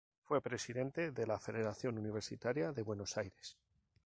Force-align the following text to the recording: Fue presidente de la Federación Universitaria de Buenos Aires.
Fue 0.23 0.41
presidente 0.41 1.11
de 1.11 1.27
la 1.27 1.37
Federación 1.37 1.95
Universitaria 1.99 2.71
de 2.71 2.81
Buenos 2.81 3.17
Aires. 3.19 3.55